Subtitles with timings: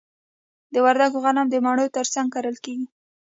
[0.73, 2.87] د وردګو غنم د مڼو ترڅنګ کرل کیږي.